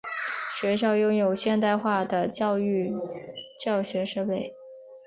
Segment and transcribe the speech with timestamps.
[0.59, 2.91] 学校拥有现代化的教育
[3.63, 4.51] 教学设备。